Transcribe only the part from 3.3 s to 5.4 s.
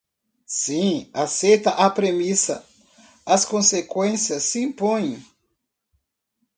conseqüências se impõem.